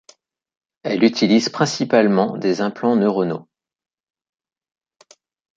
[0.81, 3.47] Elle utilise principalement des implants neuronaux.